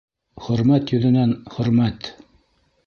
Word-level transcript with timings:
Хөрмәт 0.45 0.95
йөҙөнән, 0.95 1.37
хөрмәт! 1.57 2.13